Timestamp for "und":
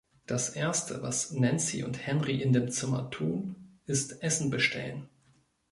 1.83-2.07